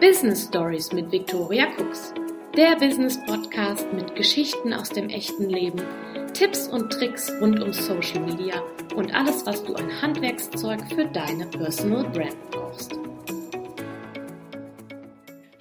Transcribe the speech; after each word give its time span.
Business 0.00 0.44
Stories 0.44 0.92
mit 0.92 1.10
Victoria 1.10 1.66
Cooks. 1.76 2.14
Der 2.56 2.76
Business 2.76 3.18
Podcast 3.26 3.92
mit 3.92 4.14
Geschichten 4.14 4.72
aus 4.72 4.90
dem 4.90 5.08
echten 5.08 5.48
Leben, 5.48 5.82
Tipps 6.32 6.68
und 6.68 6.92
Tricks 6.92 7.32
rund 7.40 7.60
um 7.60 7.72
Social 7.72 8.20
Media 8.20 8.62
und 8.94 9.14
alles, 9.14 9.44
was 9.46 9.64
du 9.64 9.74
an 9.74 10.00
Handwerkszeug 10.00 10.80
für 10.94 11.06
deine 11.06 11.46
Personal 11.46 12.08
Brand 12.10 12.50
brauchst. 12.50 12.92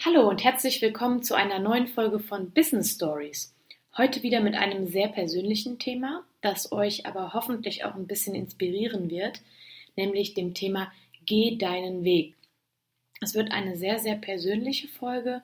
Hallo 0.06 0.30
und 0.30 0.44
herzlich 0.44 0.82
willkommen 0.82 1.24
zu 1.24 1.34
einer 1.34 1.60
neuen 1.60 1.88
Folge 1.88 2.20
von 2.20 2.52
Business 2.52 2.92
Stories. 2.92 3.56
Heute 3.98 4.22
wieder 4.22 4.42
mit 4.42 4.54
einem 4.54 4.88
sehr 4.88 5.08
persönlichen 5.08 5.80
Thema, 5.80 6.24
das 6.42 6.72
euch 6.72 7.06
aber 7.06 7.34
hoffentlich 7.34 7.86
auch 7.86 7.96
ein 7.96 8.08
bisschen 8.08 8.36
inspirieren 8.36 9.10
wird, 9.10 9.42
nämlich 9.96 10.34
dem 10.34 10.54
Thema 10.54 10.92
Geh 11.26 11.58
deinen 11.58 12.04
Weg. 12.04 12.36
Es 13.24 13.36
wird 13.36 13.54
eine 13.54 13.78
sehr, 13.78 14.00
sehr 14.00 14.16
persönliche 14.16 14.90
Folge 14.90 15.42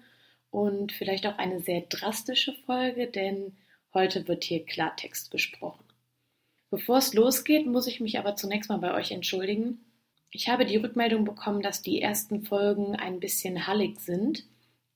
und 0.51 0.91
vielleicht 0.91 1.25
auch 1.25 1.37
eine 1.37 1.61
sehr 1.61 1.81
drastische 1.87 2.53
Folge, 2.65 3.07
denn 3.07 3.55
heute 3.93 4.27
wird 4.27 4.43
hier 4.43 4.65
Klartext 4.65 5.31
gesprochen. 5.31 5.85
Bevor 6.69 6.97
es 6.97 7.13
losgeht, 7.13 7.65
muss 7.65 7.87
ich 7.87 8.01
mich 8.01 8.19
aber 8.19 8.35
zunächst 8.35 8.69
mal 8.69 8.79
bei 8.79 8.93
euch 8.93 9.11
entschuldigen. 9.11 9.79
Ich 10.29 10.49
habe 10.49 10.65
die 10.65 10.75
Rückmeldung 10.75 11.23
bekommen, 11.23 11.61
dass 11.61 11.81
die 11.81 12.01
ersten 12.01 12.43
Folgen 12.43 12.97
ein 12.97 13.21
bisschen 13.21 13.65
hallig 13.65 14.01
sind. 14.01 14.43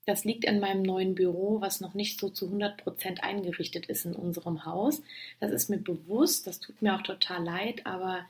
Das 0.05 0.25
liegt 0.25 0.45
an 0.45 0.59
meinem 0.59 0.83
neuen 0.83 1.15
Büro, 1.15 1.61
was 1.61 1.79
noch 1.79 1.93
nicht 1.93 2.19
so 2.19 2.29
zu 2.29 2.47
100 2.47 2.75
Prozent 2.83 3.23
eingerichtet 3.23 3.85
ist 3.85 4.05
in 4.05 4.13
unserem 4.13 4.65
Haus. 4.65 5.01
Das 5.39 5.51
ist 5.51 5.69
mir 5.69 5.79
bewusst, 5.79 6.47
das 6.47 6.59
tut 6.59 6.81
mir 6.81 6.95
auch 6.95 7.03
total 7.03 7.45
leid, 7.45 7.85
aber 7.85 8.25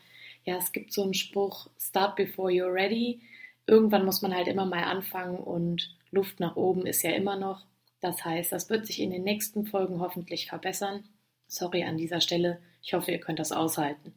ja, 0.46 0.58
es 0.58 0.72
gibt 0.72 0.94
so 0.94 1.02
einen 1.02 1.16
Spruch, 1.16 1.70
start 1.80 2.16
before 2.16 2.52
you're 2.52 2.72
ready 2.72 3.20
irgendwann 3.68 4.06
muss 4.06 4.22
man 4.22 4.36
halt 4.36 4.48
immer 4.48 4.66
mal 4.66 4.84
anfangen 4.84 5.38
und 5.38 5.96
Luft 6.12 6.40
nach 6.40 6.56
oben 6.56 6.86
ist 6.86 7.04
ja 7.04 7.12
immer 7.12 7.36
noch. 7.36 7.66
Das 8.02 8.24
heißt, 8.26 8.52
das 8.52 8.70
wird 8.70 8.86
sich 8.86 9.02
in 9.02 9.12
den 9.12 9.24
nächsten 9.24 9.66
Folgen 9.66 10.00
hoffentlich 10.00 10.48
verbessern. 10.48 11.06
Sorry 11.48 11.84
an 11.84 11.98
dieser 11.98 12.22
Stelle. 12.22 12.60
Ich 12.82 12.94
hoffe, 12.94 13.12
ihr 13.12 13.20
könnt 13.20 13.40
das 13.40 13.52
aushalten. 13.52 14.14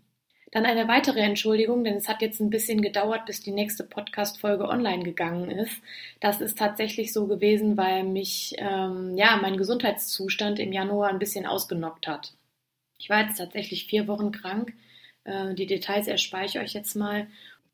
Dann 0.52 0.64
eine 0.64 0.88
weitere 0.88 1.20
Entschuldigung, 1.20 1.84
denn 1.84 1.96
es 1.96 2.08
hat 2.08 2.22
jetzt 2.22 2.40
ein 2.40 2.50
bisschen 2.50 2.80
gedauert, 2.80 3.26
bis 3.26 3.42
die 3.42 3.50
nächste 3.50 3.84
Podcast-Folge 3.84 4.68
online 4.68 5.02
gegangen 5.02 5.50
ist. 5.50 5.82
Das 6.20 6.40
ist 6.40 6.56
tatsächlich 6.56 7.12
so 7.12 7.26
gewesen, 7.26 7.76
weil 7.76 8.04
mich 8.04 8.54
ähm, 8.58 9.16
ja 9.16 9.38
mein 9.42 9.56
Gesundheitszustand 9.56 10.58
im 10.58 10.72
Januar 10.72 11.10
ein 11.10 11.18
bisschen 11.18 11.46
ausgenockt 11.46 12.06
hat. 12.06 12.32
Ich 12.98 13.10
war 13.10 13.24
jetzt 13.24 13.36
tatsächlich 13.38 13.86
vier 13.86 14.08
Wochen 14.08 14.32
krank. 14.32 14.72
Äh, 15.24 15.54
die 15.54 15.66
Details 15.66 16.06
erspare 16.06 16.46
ich 16.46 16.58
euch 16.58 16.72
jetzt 16.72 16.94
mal. 16.94 17.26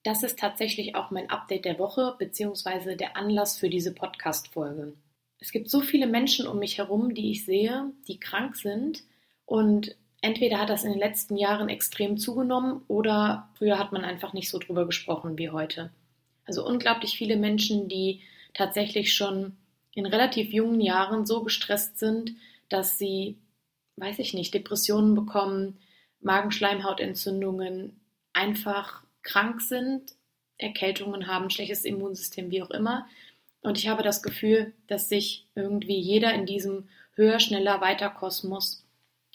Das 0.02 0.24
ist 0.24 0.38
tatsächlich 0.38 0.96
auch 0.96 1.10
mein 1.10 1.30
Update 1.30 1.64
der 1.64 1.78
Woche 1.78 2.16
beziehungsweise 2.18 2.96
der 2.96 3.16
Anlass 3.16 3.58
für 3.58 3.68
diese 3.68 3.94
Podcast-Folge. 3.94 4.94
Es 5.38 5.52
gibt 5.52 5.70
so 5.70 5.80
viele 5.80 6.06
Menschen 6.06 6.46
um 6.46 6.58
mich 6.58 6.78
herum, 6.78 7.14
die 7.14 7.30
ich 7.30 7.44
sehe, 7.44 7.92
die 8.08 8.18
krank 8.18 8.56
sind 8.56 9.04
und 9.46 9.96
entweder 10.20 10.58
hat 10.58 10.70
das 10.70 10.84
in 10.84 10.90
den 10.90 11.00
letzten 11.00 11.36
Jahren 11.36 11.68
extrem 11.68 12.16
zugenommen 12.16 12.82
oder 12.88 13.48
früher 13.54 13.78
hat 13.78 13.92
man 13.92 14.04
einfach 14.04 14.32
nicht 14.32 14.50
so 14.50 14.58
drüber 14.58 14.86
gesprochen 14.86 15.38
wie 15.38 15.50
heute. 15.50 15.90
Also 16.44 16.66
unglaublich 16.66 17.16
viele 17.16 17.36
Menschen, 17.36 17.88
die 17.88 18.22
tatsächlich 18.54 19.14
schon 19.14 19.56
in 19.94 20.06
relativ 20.06 20.52
jungen 20.52 20.80
Jahren 20.80 21.26
so 21.26 21.42
gestresst 21.42 21.98
sind, 21.98 22.34
dass 22.68 22.98
sie, 22.98 23.38
weiß 23.96 24.18
ich 24.18 24.34
nicht, 24.34 24.54
Depressionen 24.54 25.14
bekommen, 25.14 25.78
Magenschleimhautentzündungen, 26.20 28.00
einfach 28.32 29.02
krank 29.22 29.60
sind, 29.60 30.14
Erkältungen 30.58 31.26
haben, 31.26 31.50
schlechtes 31.50 31.84
Immunsystem, 31.84 32.50
wie 32.50 32.62
auch 32.62 32.70
immer. 32.70 33.06
Und 33.62 33.78
ich 33.78 33.88
habe 33.88 34.02
das 34.02 34.22
Gefühl, 34.22 34.72
dass 34.88 35.08
sich 35.08 35.46
irgendwie 35.54 35.98
jeder 35.98 36.34
in 36.34 36.46
diesem 36.46 36.88
höher, 37.14 37.40
schneller, 37.40 37.80
weiter 37.80 38.10
Kosmos 38.10 38.84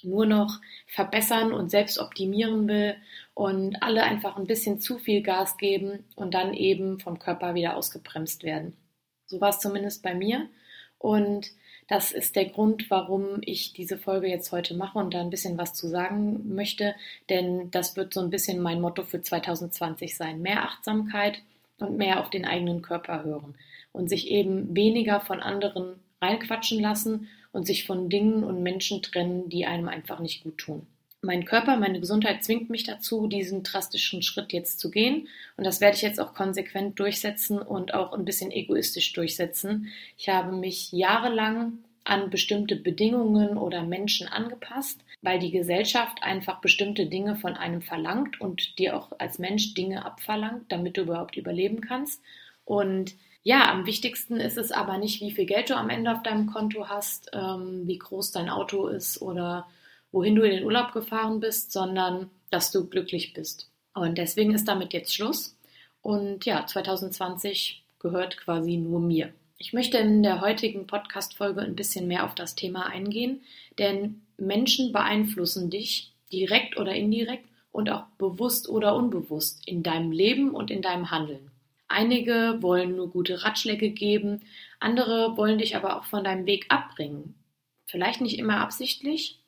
nur 0.04 0.26
noch 0.26 0.60
verbessern 0.88 1.54
und 1.54 1.70
selbst 1.70 1.98
optimieren 1.98 2.68
will 2.68 2.96
und 3.34 3.82
alle 3.82 4.04
einfach 4.04 4.38
ein 4.38 4.48
bisschen 4.48 4.80
zu 4.80 5.00
viel 5.00 5.22
Gas 5.22 5.58
geben 5.58 6.06
und 6.16 6.34
dann 6.34 6.54
eben 6.54 7.00
vom 7.00 7.20
Körper 7.20 7.56
wieder 7.56 7.76
ausgebremst 7.76 8.44
werden. 8.44 8.78
So 9.26 9.42
war 9.42 9.50
es 9.50 9.60
zumindest 9.60 10.04
bei 10.04 10.14
mir. 10.14 10.50
Und 10.98 11.52
das 11.88 12.12
ist 12.12 12.36
der 12.36 12.46
Grund, 12.46 12.90
warum 12.90 13.40
ich 13.42 13.74
diese 13.74 13.98
Folge 13.98 14.28
jetzt 14.28 14.52
heute 14.52 14.76
mache 14.76 15.00
und 15.00 15.14
da 15.14 15.22
ein 15.22 15.30
bisschen 15.30 15.58
was 15.58 15.74
zu 15.74 15.88
sagen 15.88 16.54
möchte, 16.54 16.96
denn 17.30 17.72
das 17.72 17.96
wird 17.96 18.14
so 18.14 18.20
ein 18.20 18.30
bisschen 18.30 18.60
mein 18.60 18.82
Motto 18.82 19.04
für 19.04 19.22
2020 19.22 20.16
sein. 20.16 20.42
Mehr 20.42 20.64
Achtsamkeit 20.64 21.42
und 21.80 21.98
mehr 21.98 22.20
auf 22.20 22.30
den 22.30 22.46
eigenen 22.46 22.82
Körper 22.82 23.24
hören 23.24 23.56
und 23.94 24.10
sich 24.10 24.30
eben 24.30 24.76
weniger 24.76 25.22
von 25.22 25.40
anderen 25.40 25.96
reinquatschen 26.22 26.82
lassen 26.82 27.30
und 27.52 27.66
sich 27.66 27.86
von 27.86 28.10
Dingen 28.10 28.44
und 28.44 28.64
Menschen 28.64 29.02
trennen, 29.02 29.50
die 29.50 29.66
einem 29.66 29.88
einfach 29.88 30.20
nicht 30.20 30.44
gut 30.44 30.58
tun. 30.58 30.88
Mein 31.22 31.46
Körper, 31.46 31.78
meine 31.78 32.00
Gesundheit 32.00 32.44
zwingt 32.44 32.70
mich 32.70 32.84
dazu, 32.84 33.28
diesen 33.28 33.64
drastischen 33.64 34.22
Schritt 34.22 34.54
jetzt 34.54 34.80
zu 34.80 34.92
gehen. 34.92 35.28
Und 35.58 35.66
das 35.66 35.82
werde 35.82 35.96
ich 35.96 36.04
jetzt 36.04 36.20
auch 36.20 36.36
konsequent 36.36 37.00
durchsetzen 37.00 37.60
und 37.60 37.94
auch 37.94 38.14
ein 38.14 38.24
bisschen 38.24 38.52
egoistisch 38.52 39.14
durchsetzen. 39.14 39.88
Ich 40.18 40.30
habe 40.30 40.56
mich 40.56 40.92
jahrelang 40.92 41.80
an 42.04 42.30
bestimmte 42.30 42.76
Bedingungen 42.76 43.58
oder 43.58 43.84
Menschen 43.84 44.28
angepasst, 44.28 45.02
weil 45.22 45.40
die 45.40 45.52
Gesellschaft 45.52 46.22
einfach 46.22 46.62
bestimmte 46.62 47.08
Dinge 47.08 47.36
von 47.36 47.56
einem 47.56 47.82
verlangt 47.82 48.40
und 48.40 48.78
dir 48.80 48.96
auch 48.96 49.12
als 49.18 49.40
Mensch 49.40 49.74
Dinge 49.74 50.06
abverlangt, 50.06 50.72
damit 50.72 50.98
du 50.98 51.02
überhaupt 51.02 51.36
überleben 51.36 51.82
kannst. 51.82 52.22
Und 52.64 53.16
ja, 53.44 53.72
am 53.72 53.86
wichtigsten 53.86 54.38
ist 54.38 54.58
es 54.58 54.72
aber 54.72 54.98
nicht, 54.98 55.22
wie 55.22 55.32
viel 55.32 55.46
Geld 55.46 55.70
du 55.70 55.76
am 55.76 55.90
Ende 55.90 56.12
auf 56.14 56.22
deinem 56.22 56.48
Konto 56.48 56.88
hast, 56.88 57.32
ähm, 57.34 57.84
wie 57.86 57.98
groß 57.98 58.32
dein 58.32 58.50
Auto 58.50 58.88
ist 58.88 59.22
oder 59.22 59.68
wohin 60.12 60.36
du 60.36 60.44
in 60.44 60.52
den 60.52 60.66
Urlaub 60.66 60.94
gefahren 60.94 61.40
bist, 61.40 61.72
sondern 61.72 62.30
dass 62.50 62.72
du 62.72 62.88
glücklich 62.88 63.34
bist. 63.34 63.70
Und 63.94 64.18
deswegen 64.18 64.54
ist 64.54 64.68
damit 64.68 64.94
jetzt 64.94 65.14
Schluss. 65.14 65.58
Und 66.02 66.46
ja, 66.46 66.66
2020 66.66 67.84
gehört 68.00 68.38
quasi 68.38 68.78
nur 68.78 69.00
mir. 69.00 69.34
Ich 69.58 69.74
möchte 69.74 69.98
in 69.98 70.22
der 70.22 70.42
heutigen 70.42 70.86
Podcast-Folge 70.86 71.62
ein 71.62 71.76
bisschen 71.76 72.08
mehr 72.08 72.26
auf 72.26 72.36
das 72.36 72.56
Thema 72.56 72.86
eingehen, 72.86 73.42
denn 73.80 74.22
Menschen 74.38 74.92
beeinflussen 74.92 75.70
dich 75.72 76.14
direkt 76.32 76.78
oder 76.78 76.94
indirekt 76.94 77.48
und 77.72 77.90
auch 77.90 78.06
bewusst 78.18 78.70
oder 78.70 78.96
unbewusst 78.96 79.68
in 79.68 79.82
deinem 79.82 80.12
Leben 80.12 80.52
und 80.52 80.70
in 80.70 80.82
deinem 80.82 81.10
Handeln. 81.10 81.52
Einige 81.88 82.58
wollen 82.60 82.96
nur 82.96 83.10
gute 83.10 83.44
Ratschläge 83.44 83.90
geben, 83.90 84.42
andere 84.80 85.38
wollen 85.38 85.58
dich 85.58 85.76
aber 85.76 85.98
auch 85.98 86.04
von 86.04 86.24
deinem 86.24 86.46
Weg 86.46 86.66
abbringen. 86.70 87.36
Vielleicht 87.86 88.22
nicht 88.22 88.38
immer 88.38 88.60
absichtlich, 88.60 89.40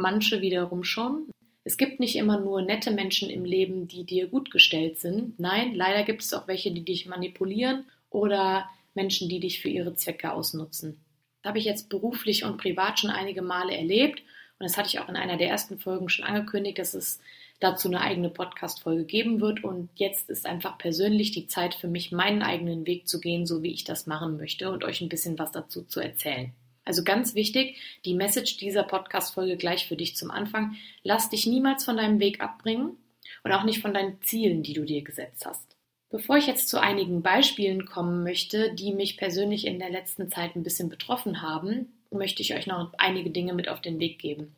manche 0.00 0.40
wiederum 0.40 0.84
schon. 0.84 1.30
Es 1.64 1.76
gibt 1.76 2.00
nicht 2.00 2.16
immer 2.16 2.40
nur 2.40 2.62
nette 2.62 2.90
Menschen 2.90 3.30
im 3.30 3.44
Leben, 3.44 3.86
die 3.86 4.04
dir 4.04 4.26
gut 4.26 4.50
gestellt 4.50 4.98
sind. 4.98 5.38
Nein, 5.38 5.74
leider 5.74 6.04
gibt 6.04 6.22
es 6.22 6.32
auch 6.32 6.48
welche, 6.48 6.72
die 6.72 6.84
dich 6.84 7.06
manipulieren 7.06 7.84
oder 8.08 8.68
Menschen, 8.94 9.28
die 9.28 9.40
dich 9.40 9.60
für 9.60 9.68
ihre 9.68 9.94
Zwecke 9.94 10.32
ausnutzen. 10.32 11.00
Das 11.42 11.50
habe 11.50 11.58
ich 11.58 11.64
jetzt 11.64 11.88
beruflich 11.88 12.44
und 12.44 12.58
privat 12.58 12.98
schon 12.98 13.10
einige 13.10 13.42
Male 13.42 13.76
erlebt 13.76 14.22
und 14.60 14.64
das 14.64 14.76
hatte 14.76 14.88
ich 14.88 15.00
auch 15.00 15.08
in 15.08 15.16
einer 15.16 15.38
der 15.38 15.48
ersten 15.48 15.78
Folgen 15.78 16.10
schon 16.10 16.26
angekündigt, 16.26 16.78
dass 16.78 16.92
es 16.92 17.18
dazu 17.60 17.88
eine 17.88 18.02
eigene 18.02 18.28
Podcast-Folge 18.28 19.04
geben 19.04 19.40
wird. 19.40 19.64
Und 19.64 19.88
jetzt 19.94 20.28
ist 20.28 20.44
einfach 20.44 20.76
persönlich 20.76 21.30
die 21.30 21.46
Zeit 21.46 21.74
für 21.74 21.88
mich, 21.88 22.12
meinen 22.12 22.42
eigenen 22.42 22.86
Weg 22.86 23.08
zu 23.08 23.20
gehen, 23.20 23.46
so 23.46 23.62
wie 23.62 23.72
ich 23.72 23.84
das 23.84 24.06
machen 24.06 24.36
möchte 24.36 24.70
und 24.70 24.84
euch 24.84 25.00
ein 25.00 25.08
bisschen 25.08 25.38
was 25.38 25.50
dazu 25.50 25.82
zu 25.84 26.00
erzählen. 26.00 26.52
Also 26.84 27.04
ganz 27.04 27.34
wichtig, 27.34 27.76
die 28.04 28.14
Message 28.14 28.56
dieser 28.56 28.82
Podcast-Folge 28.82 29.56
gleich 29.56 29.86
für 29.86 29.96
dich 29.96 30.16
zum 30.16 30.30
Anfang. 30.30 30.76
Lass 31.02 31.30
dich 31.30 31.46
niemals 31.46 31.84
von 31.84 31.96
deinem 31.96 32.20
Weg 32.20 32.40
abbringen 32.40 32.96
und 33.44 33.52
auch 33.52 33.64
nicht 33.64 33.80
von 33.80 33.94
deinen 33.94 34.20
Zielen, 34.22 34.62
die 34.62 34.72
du 34.72 34.84
dir 34.84 35.02
gesetzt 35.02 35.46
hast. 35.46 35.76
Bevor 36.08 36.36
ich 36.36 36.48
jetzt 36.48 36.68
zu 36.68 36.80
einigen 36.80 37.22
Beispielen 37.22 37.86
kommen 37.86 38.24
möchte, 38.24 38.74
die 38.74 38.92
mich 38.92 39.16
persönlich 39.16 39.66
in 39.66 39.78
der 39.78 39.90
letzten 39.90 40.28
Zeit 40.30 40.56
ein 40.56 40.64
bisschen 40.64 40.88
betroffen 40.88 41.40
haben, 41.40 41.92
möchte 42.10 42.42
ich 42.42 42.54
euch 42.54 42.66
noch 42.66 42.92
einige 42.98 43.30
Dinge 43.30 43.54
mit 43.54 43.68
auf 43.68 43.80
den 43.80 44.00
Weg 44.00 44.18
geben. 44.18 44.56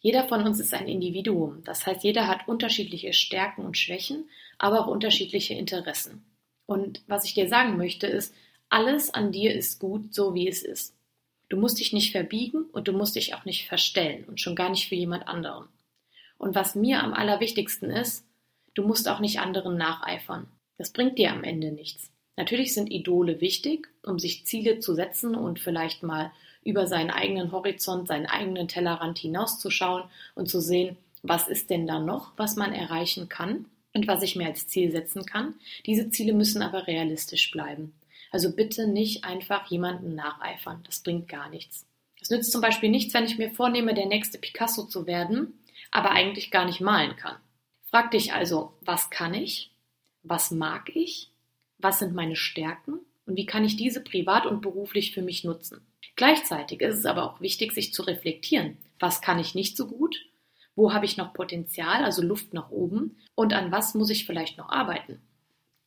Jeder 0.00 0.26
von 0.26 0.44
uns 0.44 0.58
ist 0.58 0.74
ein 0.74 0.88
Individuum, 0.88 1.62
das 1.64 1.86
heißt, 1.86 2.02
jeder 2.02 2.26
hat 2.26 2.48
unterschiedliche 2.48 3.12
Stärken 3.12 3.64
und 3.64 3.78
Schwächen, 3.78 4.28
aber 4.58 4.80
auch 4.80 4.86
unterschiedliche 4.88 5.54
Interessen. 5.54 6.24
Und 6.66 7.02
was 7.06 7.24
ich 7.24 7.34
dir 7.34 7.48
sagen 7.48 7.76
möchte, 7.76 8.06
ist, 8.06 8.34
alles 8.68 9.12
an 9.14 9.32
dir 9.32 9.54
ist 9.54 9.78
gut, 9.78 10.14
so 10.14 10.34
wie 10.34 10.48
es 10.48 10.62
ist. 10.62 10.97
Du 11.48 11.56
musst 11.56 11.78
dich 11.78 11.92
nicht 11.92 12.12
verbiegen 12.12 12.64
und 12.72 12.88
du 12.88 12.92
musst 12.92 13.16
dich 13.16 13.34
auch 13.34 13.44
nicht 13.44 13.66
verstellen 13.66 14.24
und 14.24 14.40
schon 14.40 14.56
gar 14.56 14.70
nicht 14.70 14.88
für 14.88 14.94
jemand 14.94 15.26
anderen. 15.26 15.66
Und 16.36 16.54
was 16.54 16.74
mir 16.74 17.02
am 17.02 17.14
allerwichtigsten 17.14 17.90
ist, 17.90 18.24
du 18.74 18.86
musst 18.86 19.08
auch 19.08 19.20
nicht 19.20 19.40
anderen 19.40 19.76
nacheifern. 19.76 20.46
Das 20.76 20.92
bringt 20.92 21.18
dir 21.18 21.32
am 21.32 21.44
Ende 21.44 21.72
nichts. 21.72 22.10
Natürlich 22.36 22.72
sind 22.72 22.92
Idole 22.92 23.40
wichtig, 23.40 23.88
um 24.04 24.18
sich 24.18 24.46
Ziele 24.46 24.78
zu 24.78 24.94
setzen 24.94 25.34
und 25.34 25.58
vielleicht 25.58 26.04
mal 26.04 26.30
über 26.62 26.86
seinen 26.86 27.10
eigenen 27.10 27.50
Horizont, 27.50 28.06
seinen 28.06 28.26
eigenen 28.26 28.68
Tellerrand 28.68 29.18
hinauszuschauen 29.18 30.04
und 30.34 30.48
zu 30.48 30.60
sehen, 30.60 30.96
was 31.22 31.48
ist 31.48 31.70
denn 31.70 31.86
da 31.86 31.98
noch, 31.98 32.32
was 32.36 32.54
man 32.54 32.72
erreichen 32.72 33.28
kann 33.28 33.64
und 33.92 34.06
was 34.06 34.22
ich 34.22 34.36
mir 34.36 34.46
als 34.46 34.68
Ziel 34.68 34.92
setzen 34.92 35.26
kann. 35.26 35.54
Diese 35.86 36.10
Ziele 36.10 36.32
müssen 36.32 36.62
aber 36.62 36.86
realistisch 36.86 37.50
bleiben. 37.50 37.92
Also 38.30 38.54
bitte 38.54 38.86
nicht 38.86 39.24
einfach 39.24 39.70
jemanden 39.70 40.14
nacheifern. 40.14 40.82
Das 40.84 41.00
bringt 41.00 41.28
gar 41.28 41.48
nichts. 41.48 41.86
Es 42.20 42.30
nützt 42.30 42.52
zum 42.52 42.60
Beispiel 42.60 42.90
nichts, 42.90 43.14
wenn 43.14 43.24
ich 43.24 43.38
mir 43.38 43.50
vornehme, 43.50 43.94
der 43.94 44.06
nächste 44.06 44.38
Picasso 44.38 44.84
zu 44.84 45.06
werden, 45.06 45.58
aber 45.90 46.10
eigentlich 46.10 46.50
gar 46.50 46.64
nicht 46.64 46.80
malen 46.80 47.16
kann. 47.16 47.36
Frag 47.84 48.10
dich 48.10 48.32
also, 48.32 48.74
was 48.80 49.10
kann 49.10 49.34
ich? 49.34 49.70
Was 50.22 50.50
mag 50.50 50.94
ich? 50.94 51.30
Was 51.78 52.00
sind 52.00 52.14
meine 52.14 52.36
Stärken? 52.36 53.00
Und 53.24 53.36
wie 53.36 53.46
kann 53.46 53.64
ich 53.64 53.76
diese 53.76 54.02
privat 54.02 54.46
und 54.46 54.60
beruflich 54.60 55.12
für 55.12 55.22
mich 55.22 55.44
nutzen? 55.44 55.86
Gleichzeitig 56.16 56.80
ist 56.80 56.98
es 56.98 57.06
aber 57.06 57.24
auch 57.24 57.40
wichtig, 57.40 57.72
sich 57.72 57.94
zu 57.94 58.02
reflektieren. 58.02 58.76
Was 58.98 59.20
kann 59.20 59.38
ich 59.38 59.54
nicht 59.54 59.76
so 59.76 59.86
gut? 59.86 60.26
Wo 60.74 60.92
habe 60.92 61.04
ich 61.06 61.16
noch 61.16 61.32
Potenzial, 61.32 62.04
also 62.04 62.22
Luft 62.22 62.54
nach 62.54 62.70
oben? 62.70 63.16
Und 63.34 63.52
an 63.52 63.70
was 63.70 63.94
muss 63.94 64.10
ich 64.10 64.26
vielleicht 64.26 64.58
noch 64.58 64.68
arbeiten? 64.68 65.20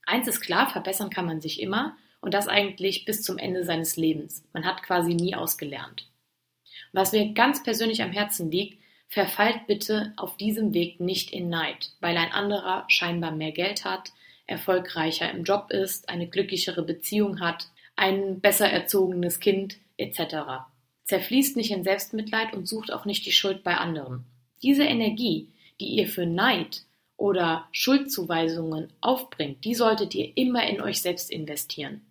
Eins 0.05 0.27
ist 0.27 0.41
klar, 0.41 0.69
verbessern 0.69 1.09
kann 1.09 1.25
man 1.25 1.41
sich 1.41 1.61
immer 1.61 1.97
und 2.21 2.33
das 2.33 2.47
eigentlich 2.47 3.05
bis 3.05 3.23
zum 3.23 3.37
Ende 3.37 3.65
seines 3.65 3.97
Lebens. 3.97 4.43
Man 4.53 4.65
hat 4.65 4.83
quasi 4.83 5.13
nie 5.13 5.35
ausgelernt. 5.35 6.07
Was 6.93 7.11
mir 7.11 7.33
ganz 7.33 7.63
persönlich 7.63 8.01
am 8.01 8.11
Herzen 8.11 8.51
liegt, 8.51 8.81
verfallt 9.07 9.67
bitte 9.67 10.13
auf 10.15 10.37
diesem 10.37 10.73
Weg 10.73 10.99
nicht 10.99 11.31
in 11.31 11.49
Neid, 11.49 11.91
weil 11.99 12.15
ein 12.17 12.31
anderer 12.31 12.85
scheinbar 12.87 13.31
mehr 13.31 13.51
Geld 13.51 13.83
hat, 13.83 14.11
erfolgreicher 14.47 15.29
im 15.31 15.43
Job 15.43 15.71
ist, 15.71 16.09
eine 16.09 16.27
glücklichere 16.27 16.83
Beziehung 16.83 17.39
hat, 17.39 17.67
ein 17.95 18.39
besser 18.39 18.69
erzogenes 18.69 19.39
Kind 19.39 19.77
etc. 19.97 20.63
Zerfließt 21.05 21.57
nicht 21.57 21.71
in 21.71 21.83
Selbstmitleid 21.83 22.53
und 22.53 22.67
sucht 22.67 22.91
auch 22.91 23.05
nicht 23.05 23.25
die 23.25 23.31
Schuld 23.31 23.63
bei 23.63 23.75
anderen. 23.75 24.25
Diese 24.63 24.83
Energie, 24.83 25.49
die 25.79 25.87
ihr 25.87 26.07
für 26.07 26.25
Neid 26.25 26.83
oder 27.17 27.67
Schuldzuweisungen 27.71 28.93
aufbringt, 29.01 29.63
die 29.65 29.75
solltet 29.75 30.15
ihr 30.15 30.31
immer 30.35 30.67
in 30.67 30.81
euch 30.81 31.01
selbst 31.01 31.31
investieren. 31.31 32.01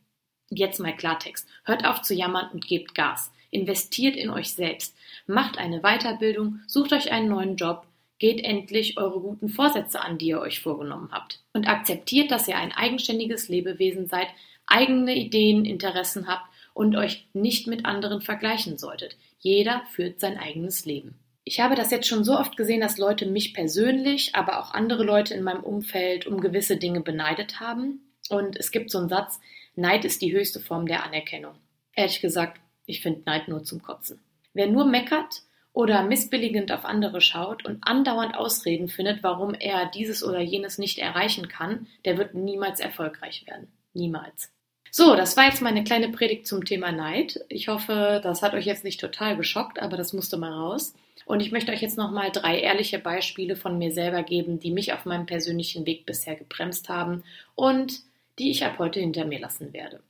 Jetzt 0.50 0.80
mal 0.80 0.96
Klartext. 0.96 1.46
Hört 1.64 1.86
auf 1.86 2.02
zu 2.02 2.12
jammern 2.12 2.50
und 2.52 2.66
gebt 2.66 2.94
Gas. 2.94 3.32
Investiert 3.50 4.16
in 4.16 4.30
euch 4.30 4.52
selbst. 4.52 4.96
Macht 5.26 5.58
eine 5.58 5.80
Weiterbildung, 5.80 6.60
sucht 6.66 6.92
euch 6.92 7.12
einen 7.12 7.28
neuen 7.28 7.56
Job, 7.56 7.86
geht 8.18 8.44
endlich 8.44 8.98
eure 8.98 9.20
guten 9.20 9.48
Vorsätze 9.48 10.00
an, 10.00 10.18
die 10.18 10.26
ihr 10.28 10.40
euch 10.40 10.60
vorgenommen 10.60 11.10
habt. 11.12 11.40
Und 11.52 11.68
akzeptiert, 11.68 12.30
dass 12.30 12.48
ihr 12.48 12.56
ein 12.56 12.72
eigenständiges 12.72 13.48
Lebewesen 13.48 14.06
seid, 14.08 14.26
eigene 14.66 15.14
Ideen, 15.14 15.64
Interessen 15.64 16.26
habt 16.26 16.46
und 16.74 16.96
euch 16.96 17.26
nicht 17.32 17.66
mit 17.66 17.86
anderen 17.86 18.20
vergleichen 18.20 18.76
solltet. 18.76 19.16
Jeder 19.38 19.82
führt 19.90 20.20
sein 20.20 20.36
eigenes 20.36 20.84
Leben. 20.84 21.14
Ich 21.44 21.60
habe 21.60 21.74
das 21.74 21.90
jetzt 21.90 22.06
schon 22.06 22.24
so 22.24 22.38
oft 22.38 22.56
gesehen, 22.56 22.80
dass 22.80 22.98
Leute 22.98 23.26
mich 23.26 23.54
persönlich, 23.54 24.34
aber 24.34 24.60
auch 24.60 24.72
andere 24.72 25.04
Leute 25.04 25.34
in 25.34 25.42
meinem 25.42 25.64
Umfeld 25.64 26.26
um 26.26 26.40
gewisse 26.40 26.76
Dinge 26.76 27.00
beneidet 27.00 27.58
haben. 27.60 28.12
Und 28.28 28.56
es 28.56 28.70
gibt 28.70 28.90
so 28.90 28.98
einen 28.98 29.08
Satz, 29.08 29.40
Neid 29.80 30.04
ist 30.04 30.22
die 30.22 30.32
höchste 30.32 30.60
Form 30.60 30.86
der 30.86 31.04
Anerkennung. 31.04 31.54
Ehrlich 31.94 32.20
gesagt, 32.20 32.60
ich 32.86 33.00
finde 33.00 33.22
Neid 33.24 33.48
nur 33.48 33.64
zum 33.64 33.82
Kotzen. 33.82 34.20
Wer 34.52 34.66
nur 34.66 34.84
meckert 34.84 35.42
oder 35.72 36.02
missbilligend 36.02 36.70
auf 36.72 36.84
andere 36.84 37.20
schaut 37.20 37.64
und 37.64 37.78
andauernd 37.82 38.36
Ausreden 38.36 38.88
findet, 38.88 39.22
warum 39.22 39.54
er 39.54 39.86
dieses 39.86 40.22
oder 40.22 40.40
jenes 40.40 40.78
nicht 40.78 40.98
erreichen 40.98 41.48
kann, 41.48 41.86
der 42.04 42.18
wird 42.18 42.34
niemals 42.34 42.80
erfolgreich 42.80 43.46
werden. 43.46 43.68
Niemals. 43.94 44.52
So, 44.90 45.14
das 45.14 45.36
war 45.36 45.44
jetzt 45.44 45.62
meine 45.62 45.84
kleine 45.84 46.08
Predigt 46.08 46.46
zum 46.46 46.64
Thema 46.64 46.90
Neid. 46.90 47.40
Ich 47.48 47.68
hoffe, 47.68 48.20
das 48.22 48.42
hat 48.42 48.54
euch 48.54 48.66
jetzt 48.66 48.84
nicht 48.84 49.00
total 49.00 49.36
geschockt, 49.36 49.80
aber 49.80 49.96
das 49.96 50.12
musste 50.12 50.36
mal 50.36 50.52
raus. 50.52 50.94
Und 51.26 51.40
ich 51.40 51.52
möchte 51.52 51.70
euch 51.70 51.80
jetzt 51.80 51.96
nochmal 51.96 52.32
drei 52.32 52.58
ehrliche 52.58 52.98
Beispiele 52.98 53.54
von 53.54 53.78
mir 53.78 53.92
selber 53.92 54.24
geben, 54.24 54.58
die 54.58 54.72
mich 54.72 54.92
auf 54.92 55.04
meinem 55.04 55.26
persönlichen 55.26 55.86
Weg 55.86 56.06
bisher 56.06 56.34
gebremst 56.34 56.88
haben 56.88 57.22
und 57.54 58.02
die 58.40 58.50
ich 58.50 58.64
ab 58.64 58.78
heute 58.78 58.98
hinter 58.98 59.24
mir 59.24 59.38
lassen 59.38 59.72
werde. 59.72 60.02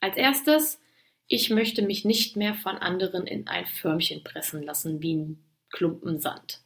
Als 0.00 0.16
erstes 0.16 0.78
ich 1.30 1.50
möchte 1.50 1.82
mich 1.82 2.06
nicht 2.06 2.36
mehr 2.36 2.54
von 2.54 2.78
anderen 2.78 3.26
in 3.26 3.46
ein 3.48 3.66
Förmchen 3.66 4.24
pressen 4.24 4.62
lassen 4.62 5.02
wie 5.02 5.14
ein 5.14 5.44
Klumpen 5.70 6.20
Sand. 6.20 6.62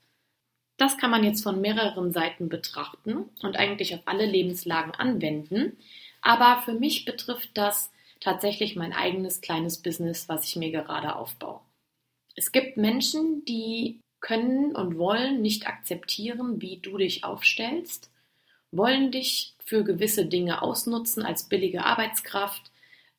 Das 0.76 0.96
kann 0.96 1.10
man 1.10 1.24
jetzt 1.24 1.42
von 1.42 1.60
mehreren 1.60 2.12
Seiten 2.12 2.48
betrachten 2.48 3.28
und 3.42 3.56
eigentlich 3.56 3.92
auf 3.94 4.02
alle 4.04 4.24
Lebenslagen 4.24 4.92
anwenden, 4.94 5.76
aber 6.22 6.62
für 6.62 6.74
mich 6.74 7.04
betrifft 7.04 7.50
das 7.54 7.90
tatsächlich 8.20 8.76
mein 8.76 8.92
eigenes 8.92 9.40
kleines 9.40 9.82
Business, 9.82 10.28
was 10.28 10.46
ich 10.46 10.54
mir 10.54 10.70
gerade 10.70 11.16
aufbaue. 11.16 11.60
Es 12.36 12.52
gibt 12.52 12.76
Menschen, 12.76 13.44
die 13.44 14.00
können 14.20 14.76
und 14.76 14.96
wollen 14.96 15.42
nicht 15.42 15.66
akzeptieren, 15.66 16.62
wie 16.62 16.78
du 16.78 16.96
dich 16.98 17.24
aufstellst, 17.24 18.11
wollen 18.72 19.10
dich 19.10 19.54
für 19.64 19.84
gewisse 19.84 20.26
Dinge 20.26 20.62
ausnutzen 20.62 21.22
als 21.22 21.44
billige 21.44 21.84
Arbeitskraft, 21.84 22.70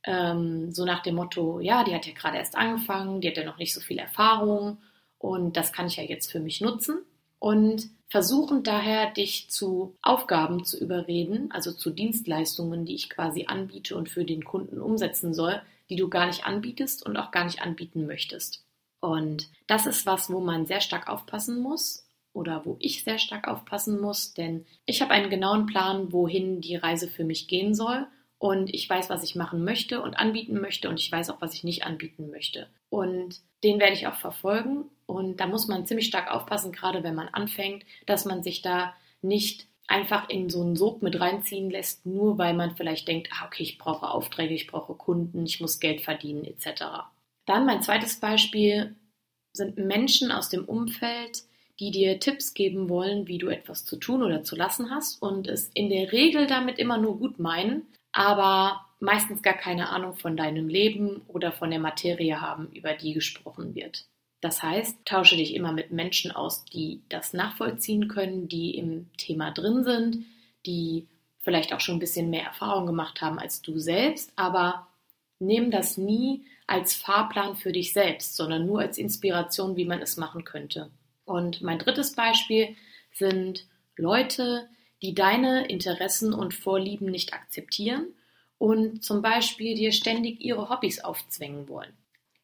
ähm, 0.04 0.72
so 0.72 0.84
nach 0.84 1.02
dem 1.02 1.16
Motto, 1.16 1.60
ja, 1.60 1.84
die 1.84 1.96
hat 1.96 2.06
ja 2.06 2.14
gerade 2.14 2.38
erst 2.38 2.58
angefangen, 2.58 3.22
die 3.22 3.30
hat 3.30 3.38
ja 3.38 3.46
noch 3.46 3.58
nicht 3.58 3.74
so 3.74 3.80
viel 3.80 4.00
Erfahrung 4.00 4.78
und 5.18 5.56
das 5.56 5.72
kann 5.72 5.88
ich 5.88 5.96
ja 5.96 6.04
jetzt 6.04 6.32
für 6.32 6.40
mich 6.40 6.60
nutzen. 6.60 7.00
Und 7.40 7.90
versuchen 8.08 8.64
daher, 8.64 9.12
dich 9.12 9.50
zu 9.50 9.98
Aufgaben 10.02 10.66
zu 10.66 10.80
überreden, 10.80 11.52
also 11.52 11.72
zu 11.72 11.90
Dienstleistungen, 11.90 12.86
die 12.86 12.96
ich 12.96 13.10
quasi 13.10 13.46
anbiete 13.48 13.98
und 13.98 14.10
für 14.10 14.24
den 14.24 14.46
Kunden 14.46 14.80
umsetzen 14.80 15.34
soll, 15.34 15.62
die 15.90 15.96
du 15.96 16.10
gar 16.10 16.28
nicht 16.28 16.46
anbietest 16.46 17.06
und 17.06 17.18
auch 17.18 17.32
gar 17.32 17.44
nicht 17.44 17.62
anbieten 17.62 18.06
möchtest. 18.06 18.64
Und 19.00 19.50
das 19.68 19.86
ist 19.86 20.06
was, 20.06 20.32
wo 20.32 20.40
man 20.40 20.66
sehr 20.66 20.80
stark 20.80 21.10
aufpassen 21.10 21.62
muss 21.62 22.03
oder 22.34 22.66
wo 22.66 22.76
ich 22.80 23.04
sehr 23.04 23.20
stark 23.20 23.48
aufpassen 23.48 24.02
muss, 24.02 24.34
denn 24.34 24.66
ich 24.86 25.02
habe 25.02 25.12
einen 25.12 25.30
genauen 25.30 25.68
Plan, 25.68 26.12
wohin 26.12 26.62
die 26.62 26.76
Reise 26.76 27.08
für 27.08 27.24
mich 27.24 27.48
gehen 27.48 27.74
soll 27.76 28.08
und 28.40 28.74
ich 28.74 28.90
weiß, 28.90 29.10
was 29.10 29.24
ich 29.24 29.36
machen 29.36 29.64
möchte 29.64 30.02
und 30.02 30.16
anbieten 30.16 30.60
möchte 30.60 30.90
und 30.90 31.00
ich 31.00 31.12
weiß 31.12 31.30
auch, 31.30 31.42
was 31.42 31.54
ich 31.54 31.64
nicht 31.64 31.86
anbieten 31.86 32.30
möchte. 32.30 32.68
Und 32.90 33.40
den 33.64 33.80
werde 33.80 33.94
ich 33.94 34.08
auch 34.08 34.16
verfolgen 34.16 34.86
und 35.06 35.40
da 35.40 35.48
muss 35.48 35.68
man 35.68 35.86
ziemlich 35.86 36.08
stark 36.08 36.30
aufpassen, 36.30 36.72
gerade 36.72 37.04
wenn 37.04 37.16
man 37.16 37.30
anfängt, 37.30 37.86
dass 38.06 38.26
man 38.26 38.44
sich 38.44 38.62
da 38.62 38.94
nicht 39.22 39.68
einfach 39.88 40.30
in 40.30 40.50
so 40.50 40.62
einen 40.62 40.76
Sog 40.76 41.02
mit 41.02 41.20
reinziehen 41.20 41.70
lässt, 41.70 42.06
nur 42.06 42.38
weil 42.38 42.54
man 42.54 42.76
vielleicht 42.76 43.08
denkt, 43.08 43.30
ah, 43.32 43.46
okay, 43.46 43.64
ich 43.64 43.78
brauche 43.78 44.10
Aufträge, 44.10 44.54
ich 44.54 44.68
brauche 44.68 44.96
Kunden, 44.96 45.46
ich 45.46 45.60
muss 45.62 45.80
Geld 45.80 46.02
verdienen 46.02 46.46
etc. 46.46 46.86
Dann 47.46 47.66
mein 47.66 47.82
zweites 47.82 48.20
Beispiel 48.20 48.96
sind 49.52 49.78
Menschen 49.78 50.32
aus 50.32 50.50
dem 50.50 50.66
Umfeld, 50.66 51.44
die 51.80 51.92
dir 51.92 52.20
Tipps 52.20 52.54
geben 52.54 52.90
wollen, 52.90 53.28
wie 53.28 53.38
du 53.38 53.48
etwas 53.48 53.86
zu 53.86 53.98
tun 53.98 54.24
oder 54.24 54.44
zu 54.44 54.56
lassen 54.56 54.92
hast 54.92 55.22
und 55.22 55.48
es 55.48 55.70
in 55.74 55.90
der 55.90 56.12
Regel 56.12 56.48
damit 56.48 56.80
immer 56.80 56.98
nur 56.98 57.18
gut 57.18 57.40
meinen, 57.40 57.88
aber 58.12 58.86
meistens 59.00 59.42
gar 59.42 59.56
keine 59.56 59.90
Ahnung 59.90 60.16
von 60.16 60.38
deinem 60.38 60.70
Leben 60.70 61.22
oder 61.28 61.52
von 61.52 61.72
der 61.72 61.80
Materie 61.80 62.40
haben, 62.40 62.70
über 62.74 62.94
die 62.94 63.14
gesprochen 63.14 63.76
wird. 63.76 64.06
Das 64.40 64.62
heißt, 64.62 65.06
tausche 65.06 65.38
dich 65.38 65.56
immer 65.56 65.72
mit 65.72 65.92
Menschen 65.92 66.32
aus, 66.32 66.66
die 66.66 67.02
das 67.10 67.34
nachvollziehen 67.34 68.08
können, 68.08 68.48
die 68.48 68.78
im 68.78 69.10
Thema 69.18 69.52
drin 69.52 69.84
sind, 69.84 70.26
die 70.66 71.08
vielleicht 71.40 71.74
auch 71.74 71.80
schon 71.80 71.96
ein 71.96 72.00
bisschen 72.00 72.30
mehr 72.30 72.44
Erfahrung 72.44 72.86
gemacht 72.86 73.22
haben 73.22 73.40
als 73.40 73.62
du 73.62 73.80
selbst, 73.80 74.32
aber 74.36 74.88
nimm 75.40 75.72
das 75.72 75.98
nie 75.98 76.46
als 76.68 76.94
Fahrplan 76.94 77.56
für 77.56 77.72
dich 77.72 77.94
selbst, 77.94 78.36
sondern 78.36 78.66
nur 78.66 78.80
als 78.80 78.98
Inspiration, 78.98 79.76
wie 79.76 79.86
man 79.86 80.02
es 80.02 80.18
machen 80.18 80.44
könnte. 80.44 80.90
Und 81.26 81.62
mein 81.62 81.80
drittes 81.80 82.14
Beispiel 82.16 82.76
sind 83.12 83.68
Leute, 83.96 84.68
die 85.02 85.14
deine 85.14 85.68
Interessen 85.68 86.34
und 86.34 86.54
Vorlieben 86.54 87.12
nicht 87.12 87.34
akzeptieren 87.34 88.08
und 88.58 89.04
zum 89.04 89.22
Beispiel 89.22 89.76
dir 89.76 89.92
ständig 89.92 90.42
ihre 90.42 90.70
Hobbys 90.70 91.00
aufzwängen 91.00 91.68
wollen. 91.68 91.94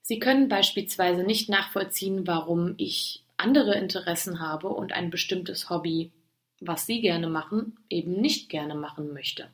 Sie 0.01 0.19
können 0.19 0.49
beispielsweise 0.49 1.23
nicht 1.23 1.49
nachvollziehen, 1.49 2.27
warum 2.27 2.73
ich 2.77 3.23
andere 3.37 3.75
Interessen 3.75 4.39
habe 4.39 4.67
und 4.67 4.91
ein 4.91 5.09
bestimmtes 5.09 5.69
Hobby, 5.69 6.11
was 6.59 6.85
sie 6.85 6.99
gerne 6.99 7.29
machen, 7.29 7.77
eben 7.89 8.19
nicht 8.19 8.49
gerne 8.49 8.75
machen 8.75 9.13
möchte. 9.13 9.49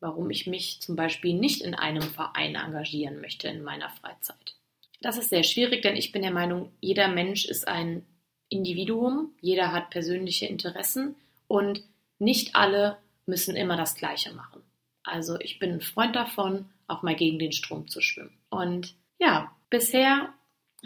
Warum 0.00 0.30
ich 0.30 0.46
mich 0.46 0.80
zum 0.80 0.96
Beispiel 0.96 1.34
nicht 1.34 1.60
in 1.60 1.74
einem 1.74 2.02
Verein 2.02 2.54
engagieren 2.54 3.20
möchte 3.20 3.48
in 3.48 3.62
meiner 3.62 3.90
Freizeit. 3.90 4.54
Das 5.00 5.18
ist 5.18 5.28
sehr 5.28 5.42
schwierig, 5.42 5.82
denn 5.82 5.96
ich 5.96 6.12
bin 6.12 6.22
der 6.22 6.30
Meinung, 6.30 6.72
jeder 6.80 7.08
Mensch 7.08 7.44
ist 7.44 7.68
ein 7.68 8.06
Individuum, 8.48 9.32
jeder 9.40 9.72
hat 9.72 9.90
persönliche 9.90 10.46
Interessen 10.46 11.16
und 11.46 11.82
nicht 12.18 12.54
alle 12.56 12.98
müssen 13.26 13.56
immer 13.56 13.76
das 13.76 13.94
Gleiche 13.94 14.32
machen. 14.32 14.62
Also 15.02 15.38
ich 15.40 15.58
bin 15.58 15.72
ein 15.72 15.80
Freund 15.80 16.16
davon, 16.16 16.66
auch 16.86 17.02
mal 17.02 17.14
gegen 17.14 17.38
den 17.38 17.52
Strom 17.52 17.88
zu 17.88 18.00
schwimmen. 18.00 18.36
Und 18.50 18.94
ja, 19.18 19.50
bisher 19.70 20.32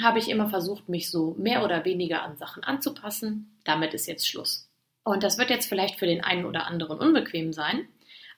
habe 0.01 0.19
ich 0.19 0.29
immer 0.29 0.49
versucht, 0.49 0.89
mich 0.89 1.11
so 1.11 1.35
mehr 1.39 1.65
oder 1.65 1.85
weniger 1.85 2.23
an 2.23 2.37
Sachen 2.37 2.65
anzupassen. 2.65 3.59
Damit 3.65 3.95
ist 3.95 4.07
jetzt 4.07 4.27
Schluss. 4.27 4.69
Und 5.05 5.23
das 5.23 5.39
wird 5.39 5.51
jetzt 5.51 5.69
vielleicht 5.69 5.99
für 5.99 6.07
den 6.07 6.23
einen 6.23 6.45
oder 6.45 6.67
anderen 6.67 6.99
unbequem 6.99 7.53
sein, 7.53 7.89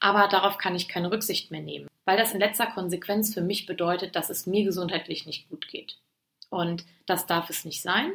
aber 0.01 0.29
darauf 0.29 0.59
kann 0.59 0.75
ich 0.75 0.89
keine 0.89 1.11
Rücksicht 1.11 1.51
mehr 1.51 1.61
nehmen, 1.61 1.89
weil 2.05 2.17
das 2.17 2.33
in 2.33 2.41
letzter 2.41 2.67
Konsequenz 2.67 3.35
für 3.35 3.43
mich 3.43 3.67
bedeutet, 3.67 4.17
dass 4.17 4.31
es 4.31 4.47
mir 4.47 4.65
gesundheitlich 4.65 5.27
nicht 5.27 5.49
gut 5.49 5.69
geht. 5.69 5.99
Und 6.49 6.85
das 7.07 7.27
darf 7.27 7.51
es 7.51 7.65
nicht 7.65 7.83
sein. 7.83 8.13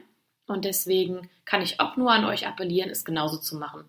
Und 0.50 0.66
deswegen 0.66 1.30
kann 1.46 1.62
ich 1.62 1.80
auch 1.80 1.96
nur 1.96 2.12
an 2.12 2.26
euch 2.26 2.48
appellieren, 2.48 2.90
es 2.90 3.06
genauso 3.06 3.38
zu 3.38 3.56
machen. 3.56 3.86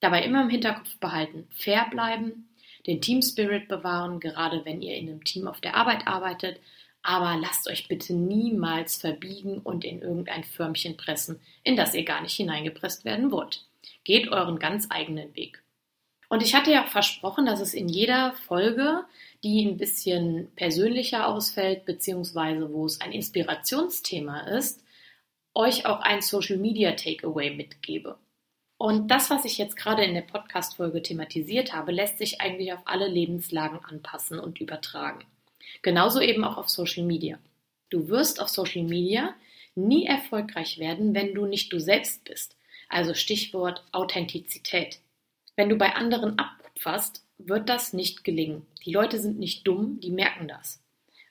Dabei 0.00 0.22
immer 0.22 0.42
im 0.42 0.50
Hinterkopf 0.50 0.98
behalten, 0.98 1.48
fair 1.50 1.86
bleiben, 1.90 2.50
den 2.86 3.00
Team 3.00 3.22
Spirit 3.22 3.68
bewahren, 3.68 4.20
gerade 4.20 4.66
wenn 4.66 4.82
ihr 4.82 4.96
in 4.96 5.08
einem 5.08 5.24
Team 5.24 5.48
auf 5.48 5.62
der 5.62 5.76
Arbeit 5.76 6.06
arbeitet. 6.06 6.60
Aber 7.02 7.38
lasst 7.40 7.70
euch 7.70 7.88
bitte 7.88 8.12
niemals 8.12 8.98
verbiegen 8.98 9.60
und 9.60 9.82
in 9.82 10.02
irgendein 10.02 10.44
Förmchen 10.44 10.98
pressen, 10.98 11.40
in 11.64 11.74
das 11.74 11.94
ihr 11.94 12.04
gar 12.04 12.20
nicht 12.20 12.36
hineingepresst 12.36 13.06
werden 13.06 13.30
wollt. 13.30 13.64
Geht 14.04 14.28
euren 14.28 14.58
ganz 14.58 14.88
eigenen 14.90 15.34
Weg. 15.34 15.62
Und 16.28 16.42
ich 16.42 16.54
hatte 16.54 16.70
ja 16.70 16.84
auch 16.84 16.88
versprochen, 16.88 17.46
dass 17.46 17.60
es 17.60 17.72
in 17.72 17.88
jeder 17.88 18.34
Folge, 18.46 19.06
die 19.42 19.64
ein 19.64 19.78
bisschen 19.78 20.48
persönlicher 20.54 21.28
ausfällt, 21.28 21.86
beziehungsweise 21.86 22.70
wo 22.74 22.84
es 22.84 23.00
ein 23.00 23.12
Inspirationsthema 23.12 24.40
ist, 24.48 24.84
euch 25.58 25.86
auch 25.86 26.00
ein 26.00 26.22
Social 26.22 26.56
Media 26.56 26.92
Takeaway 26.92 27.50
mitgebe. 27.50 28.16
Und 28.76 29.08
das, 29.08 29.28
was 29.28 29.44
ich 29.44 29.58
jetzt 29.58 29.76
gerade 29.76 30.04
in 30.04 30.14
der 30.14 30.22
Podcast-Folge 30.22 31.02
thematisiert 31.02 31.72
habe, 31.72 31.90
lässt 31.90 32.18
sich 32.18 32.40
eigentlich 32.40 32.72
auf 32.72 32.82
alle 32.84 33.08
Lebenslagen 33.08 33.80
anpassen 33.84 34.38
und 34.38 34.60
übertragen. 34.60 35.26
Genauso 35.82 36.20
eben 36.20 36.44
auch 36.44 36.58
auf 36.58 36.68
Social 36.68 37.02
Media. 37.02 37.40
Du 37.90 38.08
wirst 38.08 38.40
auf 38.40 38.48
Social 38.48 38.84
Media 38.84 39.34
nie 39.74 40.06
erfolgreich 40.06 40.78
werden, 40.78 41.12
wenn 41.12 41.34
du 41.34 41.44
nicht 41.44 41.72
du 41.72 41.80
selbst 41.80 42.22
bist. 42.22 42.56
Also 42.88 43.14
Stichwort 43.14 43.84
Authentizität. 43.90 45.00
Wenn 45.56 45.68
du 45.68 45.76
bei 45.76 45.96
anderen 45.96 46.38
abkupferst, 46.38 47.24
wird 47.38 47.68
das 47.68 47.92
nicht 47.92 48.22
gelingen. 48.22 48.64
Die 48.84 48.92
Leute 48.92 49.18
sind 49.18 49.40
nicht 49.40 49.66
dumm, 49.66 49.98
die 49.98 50.10
merken 50.10 50.46
das. 50.46 50.80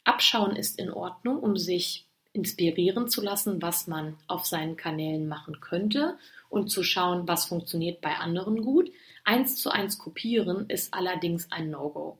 Abschauen 0.03 0.57
ist 0.57 0.79
in 0.79 0.91
Ordnung, 0.91 1.39
um 1.39 1.55
sich 1.55 2.06
inspirieren 2.37 3.09
zu 3.09 3.21
lassen, 3.21 3.61
was 3.61 3.87
man 3.87 4.15
auf 4.27 4.45
seinen 4.45 4.77
Kanälen 4.77 5.27
machen 5.27 5.59
könnte 5.59 6.17
und 6.49 6.69
zu 6.69 6.83
schauen, 6.83 7.27
was 7.27 7.45
funktioniert 7.45 7.99
bei 7.99 8.15
anderen 8.15 8.61
gut. 8.61 8.91
Eins 9.25 9.57
zu 9.57 9.71
eins 9.71 9.97
kopieren 9.97 10.69
ist 10.69 10.93
allerdings 10.93 11.51
ein 11.51 11.71
No-Go. 11.71 12.17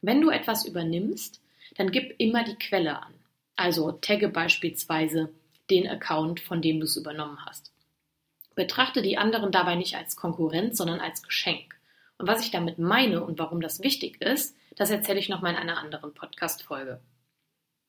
Wenn 0.00 0.20
du 0.20 0.30
etwas 0.30 0.64
übernimmst, 0.64 1.40
dann 1.76 1.92
gib 1.92 2.14
immer 2.18 2.44
die 2.44 2.56
Quelle 2.56 3.00
an. 3.02 3.14
Also 3.56 3.92
tagge 3.92 4.28
beispielsweise 4.28 5.30
den 5.70 5.86
Account, 5.86 6.40
von 6.40 6.62
dem 6.62 6.80
du 6.80 6.84
es 6.84 6.96
übernommen 6.96 7.44
hast. 7.44 7.70
Betrachte 8.54 9.02
die 9.02 9.18
anderen 9.18 9.52
dabei 9.52 9.74
nicht 9.74 9.96
als 9.96 10.16
Konkurrenz, 10.16 10.78
sondern 10.78 11.00
als 11.00 11.22
Geschenk. 11.22 11.76
Und 12.16 12.26
was 12.26 12.42
ich 12.42 12.50
damit 12.50 12.78
meine 12.78 13.22
und 13.22 13.38
warum 13.38 13.60
das 13.60 13.82
wichtig 13.82 14.20
ist, 14.22 14.56
das 14.76 14.90
erzähle 14.90 15.20
ich 15.20 15.28
nochmal 15.28 15.52
in 15.52 15.58
einer 15.58 15.78
anderen 15.78 16.14
Podcast-Folge. 16.14 17.00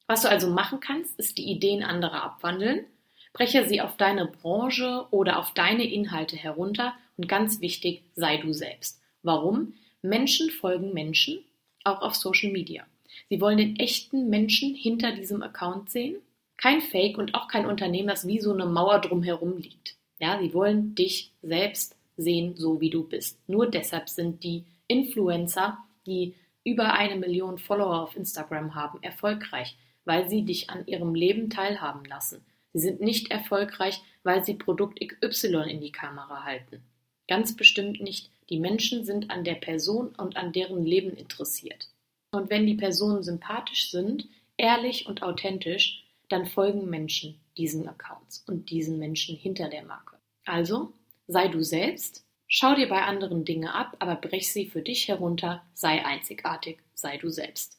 Was 0.09 0.23
du 0.23 0.27
also 0.27 0.49
machen 0.49 0.79
kannst, 0.79 1.19
ist 1.19 1.37
die 1.37 1.51
Ideen 1.51 1.83
anderer 1.83 2.23
abwandeln, 2.23 2.83
breche 3.31 3.67
sie 3.67 3.79
auf 3.79 3.95
deine 3.95 4.25
Branche 4.25 5.05
oder 5.11 5.37
auf 5.37 5.53
deine 5.53 5.83
Inhalte 5.83 6.35
herunter 6.35 6.95
und 7.15 7.27
ganz 7.27 7.61
wichtig, 7.61 8.01
sei 8.15 8.37
du 8.37 8.51
selbst. 8.51 8.99
Warum? 9.21 9.75
Menschen 10.01 10.49
folgen 10.49 10.95
Menschen, 10.95 11.45
auch 11.83 12.01
auf 12.01 12.15
Social 12.15 12.51
Media. 12.51 12.87
Sie 13.29 13.39
wollen 13.39 13.59
den 13.59 13.75
echten 13.75 14.29
Menschen 14.29 14.73
hinter 14.73 15.11
diesem 15.11 15.43
Account 15.43 15.91
sehen, 15.91 16.15
kein 16.57 16.81
Fake 16.81 17.19
und 17.19 17.35
auch 17.35 17.47
kein 17.47 17.67
Unternehmen, 17.67 18.07
das 18.07 18.25
wie 18.25 18.39
so 18.39 18.51
eine 18.51 18.65
Mauer 18.65 19.01
drumherum 19.01 19.59
liegt. 19.59 19.95
Ja, 20.17 20.39
sie 20.39 20.55
wollen 20.55 20.95
dich 20.95 21.33
selbst 21.43 21.95
sehen, 22.17 22.55
so 22.57 22.81
wie 22.81 22.89
du 22.89 23.03
bist. 23.03 23.37
Nur 23.47 23.69
deshalb 23.69 24.09
sind 24.09 24.43
die 24.43 24.65
Influencer, 24.87 25.77
die 26.07 26.33
über 26.63 26.95
eine 26.95 27.15
Million 27.15 27.59
Follower 27.59 28.01
auf 28.01 28.15
Instagram 28.15 28.73
haben, 28.73 29.03
erfolgreich, 29.03 29.77
weil 30.09 30.27
sie 30.27 30.41
dich 30.41 30.71
an 30.71 30.87
ihrem 30.87 31.13
Leben 31.13 31.51
teilhaben 31.51 32.03
lassen. 32.03 32.43
Sie 32.73 32.79
sind 32.79 32.99
nicht 32.99 33.29
erfolgreich, 33.29 34.01
weil 34.23 34.43
sie 34.43 34.55
Produkt 34.55 34.99
XY 34.99 35.69
in 35.69 35.81
die 35.81 35.91
Kamera 35.91 36.45
halten. 36.45 36.81
Ganz 37.27 37.55
bestimmt 37.55 38.01
nicht. 38.01 38.31
Die 38.49 38.57
Menschen 38.57 39.05
sind 39.05 39.29
an 39.29 39.43
der 39.43 39.53
Person 39.53 40.07
und 40.17 40.35
an 40.35 40.51
deren 40.51 40.83
Leben 40.83 41.11
interessiert. 41.11 41.89
Und 42.31 42.49
wenn 42.49 42.65
die 42.65 42.73
Personen 42.73 43.21
sympathisch 43.21 43.91
sind, 43.91 44.27
ehrlich 44.57 45.05
und 45.05 45.21
authentisch, 45.21 46.03
dann 46.27 46.47
folgen 46.47 46.89
Menschen 46.89 47.39
diesen 47.55 47.87
Accounts 47.87 48.43
und 48.47 48.71
diesen 48.71 48.97
Menschen 48.97 49.35
hinter 49.35 49.69
der 49.69 49.85
Marke. 49.85 50.17
Also, 50.43 50.91
sei 51.27 51.49
du 51.49 51.61
selbst, 51.61 52.25
schau 52.47 52.73
dir 52.73 52.89
bei 52.89 53.03
anderen 53.03 53.45
Dinge 53.45 53.75
ab, 53.75 53.95
aber 53.99 54.15
brech 54.15 54.51
sie 54.51 54.65
für 54.65 54.81
dich 54.81 55.07
herunter, 55.07 55.61
sei 55.75 56.03
einzigartig, 56.03 56.79
sei 56.95 57.17
du 57.17 57.29
selbst. 57.29 57.78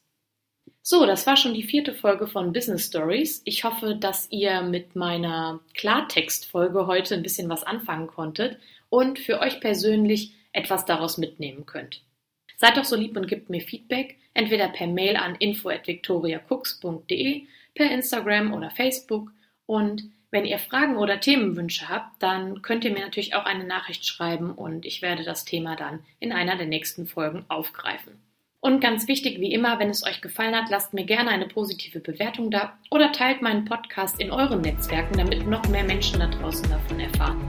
So, 0.83 1.07
das 1.07 1.27
war 1.27 1.37
schon 1.37 1.55
die 1.55 1.63
vierte 1.63 1.95
Folge 1.95 2.27
von 2.27 2.53
Business 2.53 2.87
Stories. 2.87 3.43
Ich 3.45 3.65
hoffe, 3.65 3.95
dass 3.95 4.31
ihr 4.31 4.63
mit 4.63 4.97
meiner 4.97 5.61
Klartext-Folge 5.75 6.87
heute 6.87 7.15
ein 7.15 7.23
bisschen 7.23 7.49
was 7.49 7.63
anfangen 7.63 8.07
konntet 8.07 8.59
und 8.89 9.19
für 9.19 9.41
euch 9.41 9.61
persönlich 9.61 10.35
etwas 10.53 10.87
daraus 10.87 11.19
mitnehmen 11.19 11.67
könnt. 11.67 12.03
Seid 12.57 12.77
doch 12.77 12.85
so 12.85 12.97
lieb 12.97 13.17
und 13.17 13.29
gebt 13.29 13.51
mir 13.51 13.61
Feedback, 13.61 14.17
entweder 14.35 14.69
per 14.69 14.87
Mail 14.87 15.17
an 15.17 15.35
info@victoriacooks.de, 15.37 17.47
per 17.75 17.91
Instagram 17.91 18.53
oder 18.53 18.71
Facebook 18.71 19.33
und 19.67 20.11
wenn 20.33 20.45
ihr 20.45 20.59
Fragen 20.59 20.97
oder 20.97 21.21
Themenwünsche 21.21 21.89
habt, 21.89 22.23
dann 22.23 22.63
könnt 22.63 22.85
ihr 22.85 22.93
mir 22.93 23.01
natürlich 23.01 23.35
auch 23.35 23.45
eine 23.45 23.65
Nachricht 23.65 24.07
schreiben 24.07 24.53
und 24.53 24.87
ich 24.87 25.03
werde 25.03 25.25
das 25.25 25.45
Thema 25.45 25.77
dann 25.77 26.05
in 26.21 26.33
einer 26.33 26.57
der 26.57 26.67
nächsten 26.67 27.07
Folgen 27.07 27.45
aufgreifen. 27.49 28.21
Und 28.63 28.81
ganz 28.81 29.09
wichtig 29.09 29.41
wie 29.41 29.55
immer, 29.55 29.79
wenn 29.79 29.89
es 29.89 30.05
euch 30.05 30.21
gefallen 30.21 30.55
hat, 30.55 30.69
lasst 30.69 30.93
mir 30.93 31.05
gerne 31.05 31.31
eine 31.31 31.49
positive 31.49 32.01
Bewertung 32.01 32.51
da 32.51 32.79
oder 32.91 33.11
teilt 33.11 33.41
meinen 33.41 33.65
Podcast 33.65 34.21
in 34.21 34.31
euren 34.31 34.61
Netzwerken, 34.61 35.17
damit 35.17 35.47
noch 35.47 35.67
mehr 35.69 35.85
Menschen 35.85 36.21
da 36.21 36.27
draußen 36.27 36.69
davon 36.69 37.01
erfahren. 37.01 37.41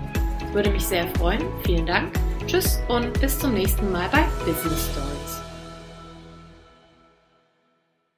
Würde 0.53 0.70
mich 0.70 0.84
sehr 0.84 1.08
freuen. 1.15 1.41
Vielen 1.65 1.86
Dank. 1.86 2.13
Tschüss 2.48 2.80
und 2.88 3.20
bis 3.20 3.38
zum 3.38 3.53
nächsten 3.53 3.91
Mal 3.91 4.08
bei 4.10 4.24
Business 4.46 4.89
Story. 4.91 5.21